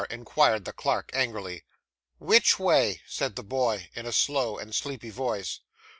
inquired 0.09 0.65
the 0.65 0.73
clerk 0.73 1.11
angrily. 1.13 1.61
'Which 2.17 2.57
way?' 2.57 3.01
said 3.05 3.35
the 3.35 3.43
boy, 3.43 3.89
in 3.93 4.07
a 4.07 4.11
slow 4.11 4.57
and 4.57 4.73
sleepy 4.73 5.11
voice. 5.11 5.59